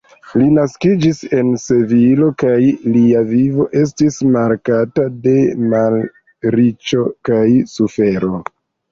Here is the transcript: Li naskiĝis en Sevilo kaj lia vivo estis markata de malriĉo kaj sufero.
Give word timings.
Li 0.41 0.45
naskiĝis 0.53 1.17
en 1.39 1.49
Sevilo 1.63 2.29
kaj 2.43 2.53
lia 2.95 3.19
vivo 3.31 3.65
estis 3.81 4.17
markata 4.37 5.05
de 5.27 5.33
malriĉo 5.75 7.05
kaj 7.29 7.43
sufero. 7.75 8.33